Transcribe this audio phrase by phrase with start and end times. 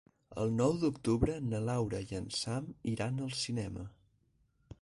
[0.43, 3.89] El nou d'octubre na Laura i en Sam iran al cinema.